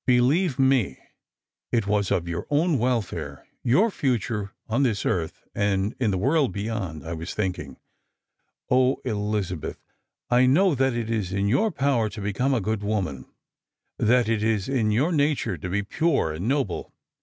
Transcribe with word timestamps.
Believe 0.07 0.57
me, 0.57 0.97
it 1.71 1.85
was 1.85 2.09
of 2.09 2.27
your 2.27 2.47
own 2.49 2.79
welfare, 2.79 3.45
your 3.63 3.91
future 3.91 4.51
on 4.67 4.81
this 4.81 5.05
earth 5.05 5.43
and 5.53 5.93
in 5.99 6.09
the 6.09 6.17
world 6.17 6.51
beyond, 6.51 7.05
I 7.05 7.13
was 7.13 7.35
thinking. 7.35 7.77
Elizabeth, 8.71 9.77
I 10.27 10.47
know 10.47 10.73
that 10.73 10.93
it 10.95 11.11
is 11.11 11.31
in 11.31 11.47
your 11.47 11.69
power 11.69 12.09
to 12.09 12.19
become 12.19 12.51
a 12.55 12.61
good 12.61 12.81
woman; 12.81 13.31
that 13.99 14.27
it 14.27 14.41
is 14.41 14.67
in 14.67 14.89
your 14.89 15.11
nature 15.11 15.55
to 15.55 15.69
be 15.69 15.83
pure 15.83 16.33
and 16.33 16.47
noble. 16.47 16.95